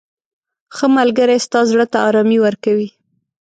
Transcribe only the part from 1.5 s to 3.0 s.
زړه ته ارامي ورکوي.